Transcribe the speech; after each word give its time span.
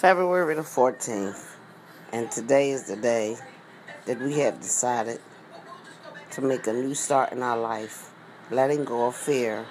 February 0.00 0.54
the 0.54 0.62
14th, 0.62 1.56
and 2.10 2.30
today 2.30 2.70
is 2.70 2.84
the 2.84 2.96
day 2.96 3.36
that 4.06 4.18
we 4.18 4.38
have 4.38 4.58
decided 4.58 5.20
to 6.30 6.40
make 6.40 6.66
a 6.66 6.72
new 6.72 6.94
start 6.94 7.32
in 7.32 7.42
our 7.42 7.58
life, 7.58 8.10
letting 8.50 8.82
go 8.82 9.08
of 9.08 9.14
fear 9.14 9.66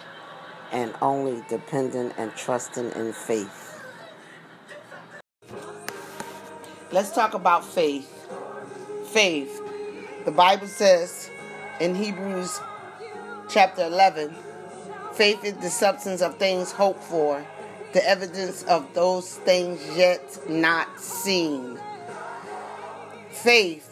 and 0.71 0.94
only 1.02 1.44
depending 1.50 2.12
and 2.20 2.31
trusting 2.36 2.92
in 2.92 3.12
faith. 3.12 3.81
Let's 6.91 7.11
talk 7.11 7.33
about 7.33 7.65
faith. 7.65 8.29
Faith. 9.07 9.59
The 10.25 10.31
Bible 10.31 10.67
says 10.67 11.31
in 11.79 11.96
Hebrews 11.96 12.61
chapter 13.49 13.83
11 13.85 14.35
faith 15.13 15.43
is 15.43 15.55
the 15.55 15.71
substance 15.71 16.21
of 16.21 16.38
things 16.38 16.71
hoped 16.71 17.03
for 17.03 17.43
the 17.94 18.08
evidence 18.08 18.63
of 18.63 18.94
those 18.94 19.35
things 19.35 19.81
yet 19.98 20.21
not 20.49 20.99
seen. 20.99 21.79
Faith. 23.29 23.85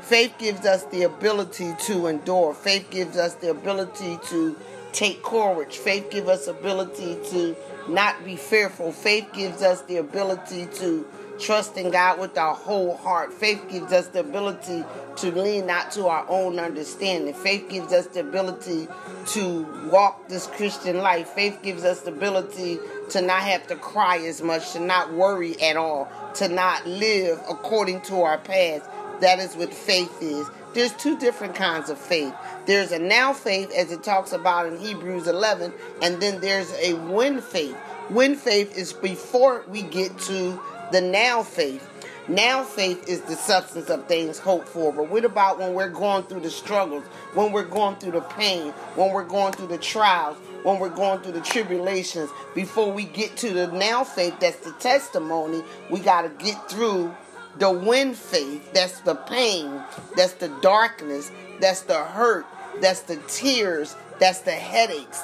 Faith 0.00 0.34
gives 0.38 0.66
us 0.66 0.84
the 0.84 1.02
ability 1.02 1.72
to 1.80 2.06
endure. 2.06 2.54
Faith 2.54 2.90
gives 2.90 3.16
us 3.16 3.34
the 3.34 3.50
ability 3.50 4.18
to 4.26 4.56
take 4.92 5.22
courage. 5.22 5.78
Faith 5.78 6.10
gives 6.10 6.28
us 6.28 6.46
ability 6.48 7.16
to 7.30 7.54
not 7.88 8.24
be 8.24 8.36
fearful. 8.36 8.92
Faith 8.92 9.28
gives 9.32 9.62
us 9.62 9.82
the 9.82 9.98
ability 9.98 10.66
to 10.74 11.06
trust 11.40 11.76
in 11.76 11.90
God 11.90 12.20
with 12.20 12.36
our 12.38 12.54
whole 12.54 12.96
heart. 12.96 13.32
Faith 13.32 13.64
gives 13.68 13.92
us 13.92 14.08
the 14.08 14.20
ability 14.20 14.84
to 15.16 15.32
lean 15.32 15.66
not 15.66 15.90
to 15.92 16.06
our 16.06 16.24
own 16.28 16.58
understanding. 16.58 17.34
Faith 17.34 17.68
gives 17.68 17.92
us 17.92 18.06
the 18.06 18.20
ability 18.20 18.86
to 19.26 19.62
walk 19.90 20.28
this 20.28 20.46
Christian 20.46 20.98
life. 20.98 21.28
Faith 21.28 21.60
gives 21.62 21.84
us 21.84 22.00
the 22.02 22.10
ability 22.10 22.78
to 23.10 23.22
not 23.22 23.42
have 23.42 23.66
to 23.68 23.76
cry 23.76 24.18
as 24.18 24.42
much, 24.42 24.72
to 24.72 24.80
not 24.80 25.12
worry 25.12 25.60
at 25.60 25.76
all, 25.76 26.08
to 26.34 26.48
not 26.48 26.86
live 26.86 27.40
according 27.48 28.00
to 28.02 28.22
our 28.22 28.38
past. 28.38 28.88
That 29.20 29.38
is 29.38 29.56
what 29.56 29.72
faith 29.72 30.22
is. 30.22 30.48
There's 30.72 30.92
two 30.92 31.18
different 31.18 31.54
kinds 31.54 31.90
of 31.90 31.98
faith. 31.98 32.32
There's 32.66 32.92
a 32.92 32.98
now 32.98 33.32
faith, 33.32 33.72
as 33.76 33.90
it 33.90 34.04
talks 34.04 34.32
about 34.32 34.66
in 34.66 34.78
Hebrews 34.78 35.26
11, 35.26 35.72
and 36.00 36.22
then 36.22 36.40
there's 36.40 36.72
a 36.74 36.94
when 36.94 37.40
faith. 37.40 37.76
When 38.08 38.36
faith 38.36 38.76
is 38.76 38.92
before 38.92 39.64
we 39.68 39.82
get 39.82 40.16
to 40.20 40.60
the 40.92 41.00
now 41.00 41.42
faith. 41.42 41.86
Now 42.28 42.62
faith 42.62 43.08
is 43.08 43.22
the 43.22 43.34
substance 43.34 43.90
of 43.90 44.06
things 44.06 44.38
hoped 44.38 44.68
for. 44.68 44.92
But 44.92 45.08
what 45.08 45.24
about 45.24 45.58
when 45.58 45.74
we're 45.74 45.88
going 45.88 46.24
through 46.24 46.40
the 46.40 46.50
struggles, 46.50 47.04
when 47.34 47.50
we're 47.50 47.64
going 47.64 47.96
through 47.96 48.12
the 48.12 48.20
pain, 48.20 48.70
when 48.94 49.12
we're 49.12 49.24
going 49.24 49.52
through 49.52 49.66
the 49.66 49.78
trials, 49.78 50.36
when 50.62 50.78
we're 50.78 50.90
going 50.90 51.20
through 51.22 51.32
the 51.32 51.40
tribulations? 51.40 52.30
Before 52.54 52.92
we 52.92 53.04
get 53.04 53.36
to 53.38 53.52
the 53.52 53.66
now 53.68 54.04
faith, 54.04 54.38
that's 54.38 54.58
the 54.58 54.72
testimony, 54.72 55.64
we 55.90 55.98
got 55.98 56.22
to 56.22 56.44
get 56.44 56.70
through 56.70 57.12
the 57.58 57.70
when 57.70 58.14
faith. 58.14 58.72
That's 58.72 59.00
the 59.00 59.16
pain, 59.16 59.82
that's 60.16 60.34
the 60.34 60.48
darkness, 60.62 61.32
that's 61.60 61.82
the 61.82 62.04
hurt, 62.04 62.46
that's 62.80 63.00
the 63.00 63.16
tears, 63.26 63.96
that's 64.20 64.40
the 64.42 64.52
headaches, 64.52 65.20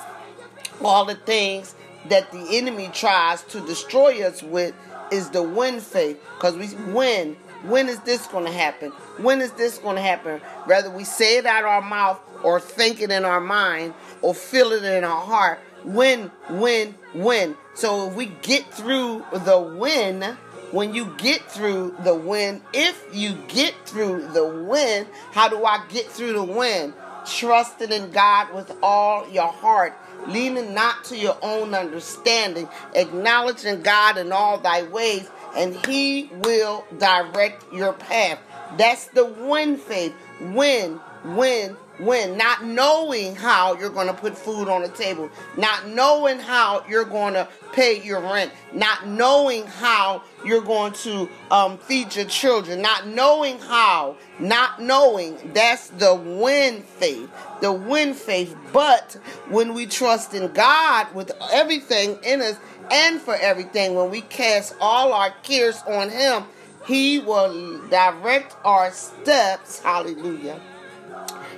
all 0.82 1.04
the 1.04 1.14
things 1.14 1.74
that 2.08 2.32
the 2.32 2.56
enemy 2.56 2.90
tries 2.92 3.42
to 3.44 3.60
destroy 3.60 4.26
us 4.26 4.42
with 4.42 4.74
is 5.10 5.30
the 5.30 5.42
win 5.42 5.80
faith. 5.80 6.20
Because 6.36 6.56
we 6.56 6.66
when 6.92 7.36
when 7.64 7.88
is 7.88 7.98
this 8.00 8.26
going 8.26 8.44
to 8.44 8.52
happen? 8.52 8.90
When 9.18 9.40
is 9.40 9.50
this 9.52 9.78
going 9.78 9.96
to 9.96 10.02
happen? 10.02 10.40
Whether 10.66 10.90
we 10.90 11.04
say 11.04 11.38
it 11.38 11.46
out 11.46 11.64
our 11.64 11.82
mouth 11.82 12.20
or 12.42 12.60
think 12.60 13.00
it 13.00 13.10
in 13.10 13.24
our 13.24 13.40
mind 13.40 13.94
or 14.22 14.34
feel 14.34 14.72
it 14.72 14.84
in 14.84 15.04
our 15.04 15.20
heart. 15.20 15.58
When, 15.82 16.30
when, 16.48 16.94
when. 17.12 17.56
So 17.74 18.08
if 18.08 18.14
we 18.14 18.26
get 18.42 18.72
through 18.72 19.24
the 19.32 19.58
win, 19.58 20.22
when 20.70 20.94
you 20.94 21.14
get 21.16 21.50
through 21.50 21.96
the 22.04 22.14
win, 22.14 22.62
if 22.72 23.04
you 23.12 23.34
get 23.48 23.74
through 23.84 24.28
the 24.28 24.46
win, 24.46 25.06
how 25.32 25.48
do 25.48 25.64
I 25.64 25.84
get 25.88 26.06
through 26.06 26.34
the 26.34 26.42
when? 26.42 26.92
Trusting 27.26 27.90
in 27.90 28.10
God 28.10 28.54
with 28.54 28.72
all 28.82 29.28
your 29.30 29.48
heart 29.48 29.94
leaning 30.28 30.74
not 30.74 31.04
to 31.04 31.16
your 31.16 31.36
own 31.42 31.74
understanding, 31.74 32.68
acknowledging 32.94 33.82
God 33.82 34.18
in 34.18 34.32
all 34.32 34.58
thy 34.58 34.82
ways, 34.84 35.28
and 35.56 35.74
he 35.86 36.30
will 36.42 36.84
direct 36.98 37.72
your 37.72 37.92
path. 37.92 38.38
That's 38.76 39.06
the 39.08 39.24
win 39.24 39.76
faith. 39.76 40.14
Win, 40.40 41.00
when, 41.24 41.76
when 41.98 42.36
not 42.36 42.64
knowing 42.64 43.34
how 43.34 43.74
you're 43.78 43.90
going 43.90 44.06
to 44.06 44.14
put 44.14 44.36
food 44.36 44.68
on 44.68 44.82
the 44.82 44.88
table, 44.88 45.30
not 45.56 45.88
knowing 45.88 46.38
how 46.38 46.84
you're 46.88 47.04
going 47.04 47.34
to 47.34 47.48
pay 47.72 48.02
your 48.02 48.20
rent, 48.20 48.52
not 48.72 49.06
knowing 49.06 49.66
how 49.66 50.22
you're 50.44 50.62
going 50.62 50.92
to 50.92 51.28
um, 51.50 51.78
feed 51.78 52.14
your 52.14 52.26
children, 52.26 52.82
not 52.82 53.06
knowing 53.06 53.58
how, 53.58 54.16
not 54.38 54.80
knowing. 54.80 55.36
That's 55.52 55.88
the 55.88 56.14
win 56.14 56.82
faith, 56.82 57.30
the 57.60 57.72
win 57.72 58.14
faith. 58.14 58.54
But 58.72 59.14
when 59.48 59.74
we 59.74 59.86
trust 59.86 60.34
in 60.34 60.52
God 60.52 61.12
with 61.14 61.32
everything 61.52 62.18
in 62.22 62.42
us 62.42 62.58
and 62.90 63.20
for 63.20 63.34
everything, 63.34 63.94
when 63.94 64.10
we 64.10 64.20
cast 64.20 64.74
all 64.80 65.12
our 65.12 65.30
cares 65.42 65.82
on 65.86 66.10
Him, 66.10 66.44
He 66.86 67.18
will 67.18 67.80
direct 67.88 68.54
our 68.64 68.90
steps. 68.92 69.80
Hallelujah 69.80 70.60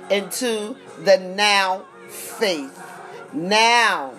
into 0.09 0.75
the 1.03 1.17
now 1.17 1.85
faith. 2.07 2.81
Now, 3.33 4.13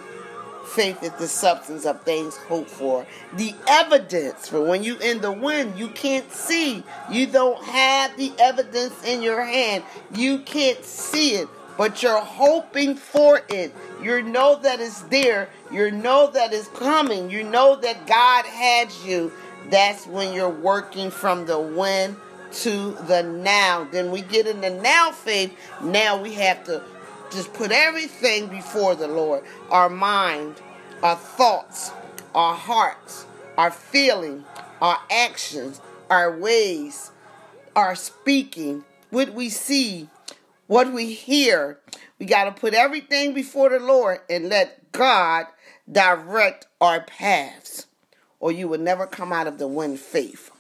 faith 0.71 1.03
is 1.03 1.11
the 1.13 1.27
substance 1.27 1.85
of 1.85 2.03
things 2.03 2.37
hoped 2.37 2.71
for. 2.71 3.07
The 3.35 3.55
evidence 3.69 4.49
for 4.49 4.65
when 4.65 4.83
you 4.83 4.97
in 4.99 5.21
the 5.21 5.33
wind, 5.33 5.79
you 5.79 5.89
can't 5.89 6.31
see. 6.31 6.85
You 7.11 7.27
don't 7.27 7.63
have 7.65 8.17
the 8.17 8.33
evidence 8.39 9.05
in 9.05 9.23
your 9.23 9.45
hand. 9.45 9.85
You 10.15 10.39
can't 10.41 10.85
see 10.85 11.33
it, 11.35 11.49
but 11.77 12.03
you're 12.03 12.21
hoping 12.21 12.95
for 12.95 13.43
it. 13.49 13.75
You 14.03 14.23
know 14.23 14.59
that 14.63 14.81
it's 14.81 15.03
there. 15.03 15.49
You 15.73 15.91
know 15.91 16.31
that 16.31 16.53
it's 16.53 16.69
coming. 16.69 17.31
You 17.31 17.43
know 17.43 17.77
that 17.77 18.07
God 18.07 18.45
has 18.47 19.05
you. 19.05 19.33
That's 19.71 20.07
when 20.07 20.33
you're 20.33 20.49
working 20.49 21.11
from 21.11 21.47
the 21.47 21.59
when 21.61 22.17
to 22.53 22.93
the 23.07 23.23
now. 23.23 23.85
Then 23.91 24.11
we 24.11 24.23
get 24.23 24.47
in 24.47 24.61
the 24.61 24.71
now 24.71 25.13
faith. 25.13 25.57
Now 25.83 26.21
we 26.21 26.35
have 26.35 26.65
to 26.65 26.83
just 27.31 27.53
put 27.53 27.71
everything 27.71 28.49
before 28.49 28.95
the 28.95 29.09
Lord 29.09 29.45
our 29.71 29.89
mind, 29.89 30.57
our 31.03 31.17
thoughts, 31.17 31.93
our 32.35 32.55
hearts, 32.55 33.27
our 33.57 33.71
feeling, 33.71 34.45
our 34.81 34.99
actions, 35.11 35.81
our 36.09 36.37
ways, 36.37 37.11
our 37.77 37.95
speaking, 37.95 38.85
what 39.11 39.33
we 39.33 39.49
see, 39.49 40.09
what 40.67 40.93
we 40.93 41.13
hear. 41.13 41.79
We 42.19 42.27
got 42.27 42.45
to 42.45 42.53
put 42.53 42.75
everything 42.75 43.33
before 43.33 43.71
the 43.71 43.81
Lord 43.81 44.21
and 44.29 44.49
let 44.49 44.93
God 44.93 45.47
direct 45.91 46.67
our 46.81 47.01
paths, 47.01 47.87
or 48.39 48.53
you 48.53 48.69
will 48.69 48.79
never 48.79 49.07
come 49.07 49.33
out 49.33 49.47
of 49.47 49.59
the 49.59 49.69
one 49.69 49.97
faith. 49.97 50.51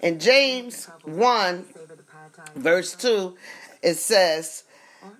In 0.00 0.18
James 0.18 0.86
1, 1.04 1.64
verse 2.56 2.94
2, 2.94 3.36
it 3.82 3.94
says, 3.94 4.64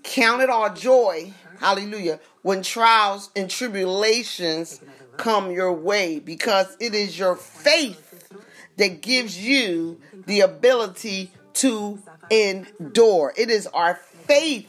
Count 0.02 0.42
it 0.42 0.50
all 0.50 0.72
joy, 0.74 1.32
hallelujah, 1.60 2.20
when 2.42 2.62
trials 2.62 3.30
and 3.36 3.48
tribulations 3.48 4.80
come 5.16 5.50
your 5.50 5.72
way, 5.72 6.18
because 6.18 6.76
it 6.80 6.94
is 6.94 7.18
your 7.18 7.36
faith 7.36 8.32
that 8.76 9.02
gives 9.02 9.38
you 9.38 10.00
the 10.26 10.40
ability 10.40 11.32
to 11.54 12.00
endure. 12.30 13.32
It 13.36 13.50
is 13.50 13.66
our 13.68 13.94
faith 13.94 14.68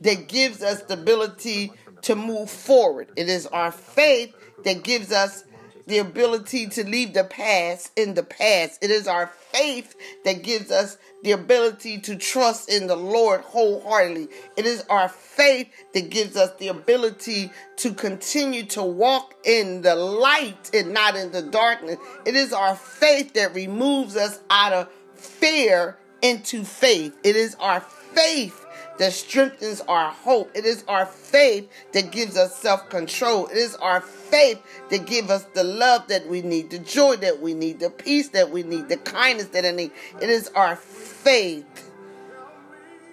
that 0.00 0.28
gives 0.28 0.62
us 0.62 0.82
the 0.82 0.94
ability 0.94 1.72
to 2.02 2.16
move 2.16 2.50
forward. 2.50 3.10
It 3.16 3.28
is 3.28 3.46
our 3.46 3.70
faith 3.70 4.34
that 4.64 4.82
gives 4.82 5.12
us 5.12 5.44
the 5.86 5.98
ability 5.98 6.66
to 6.68 6.84
leave 6.84 7.14
the 7.14 7.24
past 7.24 7.90
in 7.96 8.14
the 8.14 8.22
past. 8.22 8.82
It 8.82 8.90
is 8.90 9.06
our 9.06 9.26
faith 9.26 9.94
that 10.24 10.42
gives 10.42 10.70
us 10.70 10.98
the 11.22 11.32
ability 11.32 11.98
to 12.00 12.16
trust 12.16 12.68
in 12.68 12.86
the 12.86 12.96
Lord 12.96 13.40
wholeheartedly. 13.42 14.28
It 14.56 14.66
is 14.66 14.84
our 14.88 15.08
faith 15.08 15.68
that 15.94 16.10
gives 16.10 16.36
us 16.36 16.52
the 16.58 16.68
ability 16.68 17.50
to 17.76 17.94
continue 17.94 18.64
to 18.66 18.82
walk 18.82 19.34
in 19.44 19.82
the 19.82 19.94
light 19.94 20.70
and 20.74 20.92
not 20.92 21.16
in 21.16 21.32
the 21.32 21.42
darkness. 21.42 21.98
It 22.24 22.34
is 22.34 22.52
our 22.52 22.76
faith 22.76 23.34
that 23.34 23.54
removes 23.54 24.16
us 24.16 24.40
out 24.50 24.72
of 24.72 24.88
fear 25.14 25.98
into 26.22 26.64
faith. 26.64 27.16
It 27.22 27.36
is 27.36 27.56
our 27.56 27.80
faith 27.80 28.64
that 29.02 29.12
strengthens 29.12 29.80
our 29.88 30.12
hope. 30.12 30.48
It 30.54 30.64
is 30.64 30.84
our 30.86 31.06
faith 31.06 31.68
that 31.92 32.12
gives 32.12 32.36
us 32.36 32.56
self 32.56 32.88
control. 32.88 33.48
It 33.48 33.56
is 33.56 33.74
our 33.74 34.00
faith 34.00 34.62
that 34.90 35.06
gives 35.06 35.28
us 35.28 35.44
the 35.54 35.64
love 35.64 36.06
that 36.06 36.28
we 36.28 36.40
need, 36.40 36.70
the 36.70 36.78
joy 36.78 37.16
that 37.16 37.40
we 37.40 37.52
need, 37.52 37.80
the 37.80 37.90
peace 37.90 38.28
that 38.28 38.50
we 38.50 38.62
need, 38.62 38.88
the 38.88 38.98
kindness 38.98 39.46
that 39.46 39.64
I 39.64 39.72
need. 39.72 39.90
It 40.20 40.30
is 40.30 40.50
our 40.54 40.76
faith. 40.76 41.90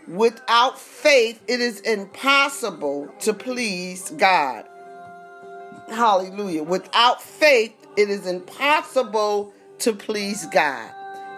Without 0.08 0.78
faith, 0.78 1.42
it 1.48 1.60
is 1.60 1.80
impossible 1.82 3.12
to 3.22 3.34
please 3.34 4.12
God. 4.12 4.66
Hallelujah. 5.88 6.62
Without 6.62 7.20
faith, 7.20 7.74
it 7.98 8.12
is 8.12 8.28
impossible 8.28 9.54
to 9.80 9.94
please 9.94 10.46
God. 10.54 10.92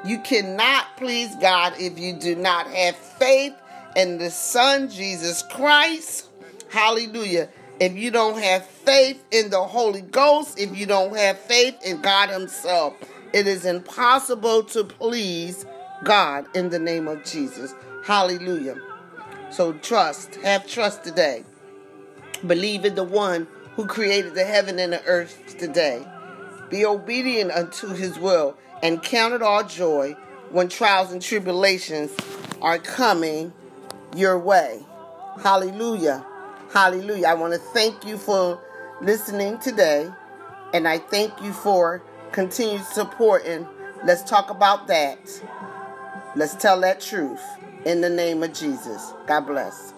You 0.05 0.19
cannot 0.19 0.97
please 0.97 1.33
God 1.39 1.75
if 1.79 1.97
you 1.97 2.11
do 2.11 2.35
not 2.35 2.67
have 2.67 2.97
faith 2.97 3.53
in 3.95 4.17
the 4.17 4.31
Son, 4.31 4.89
Jesus 4.89 5.43
Christ. 5.43 6.27
Hallelujah. 6.69 7.49
If 7.79 7.93
you 7.93 8.11
don't 8.11 8.41
have 8.41 8.65
faith 8.65 9.23
in 9.31 9.49
the 9.49 9.63
Holy 9.63 10.01
Ghost, 10.01 10.59
if 10.59 10.77
you 10.77 10.85
don't 10.85 11.15
have 11.15 11.39
faith 11.39 11.75
in 11.83 12.01
God 12.01 12.29
Himself, 12.29 12.93
it 13.33 13.47
is 13.47 13.65
impossible 13.65 14.63
to 14.65 14.83
please 14.83 15.65
God 16.03 16.45
in 16.55 16.69
the 16.69 16.79
name 16.79 17.07
of 17.07 17.23
Jesus. 17.23 17.73
Hallelujah. 18.03 18.75
So 19.49 19.73
trust, 19.73 20.35
have 20.35 20.67
trust 20.67 21.03
today. 21.03 21.43
Believe 22.45 22.85
in 22.85 22.95
the 22.95 23.03
one 23.03 23.47
who 23.75 23.85
created 23.85 24.35
the 24.35 24.45
heaven 24.45 24.79
and 24.79 24.93
the 24.93 25.03
earth 25.05 25.57
today. 25.57 26.05
Be 26.69 26.85
obedient 26.85 27.51
unto 27.51 27.89
his 27.89 28.17
will 28.17 28.57
and 28.81 29.03
count 29.03 29.33
it 29.33 29.41
all 29.41 29.63
joy 29.63 30.15
when 30.51 30.69
trials 30.69 31.11
and 31.11 31.21
tribulations 31.21 32.11
are 32.61 32.77
coming 32.77 33.53
your 34.15 34.37
way. 34.39 34.85
Hallelujah. 35.41 36.25
Hallelujah. 36.73 37.27
I 37.27 37.33
want 37.33 37.53
to 37.53 37.59
thank 37.59 38.05
you 38.05 38.17
for 38.17 38.59
listening 39.01 39.59
today. 39.59 40.09
And 40.73 40.87
I 40.87 40.99
thank 40.99 41.41
you 41.41 41.53
for 41.53 42.01
continued 42.31 42.85
support. 42.85 43.45
And 43.45 43.67
let's 44.05 44.23
talk 44.23 44.49
about 44.49 44.87
that. 44.87 45.19
Let's 46.35 46.55
tell 46.55 46.79
that 46.81 47.01
truth 47.01 47.41
in 47.85 48.01
the 48.01 48.09
name 48.09 48.43
of 48.43 48.53
Jesus. 48.53 49.13
God 49.27 49.41
bless. 49.41 49.93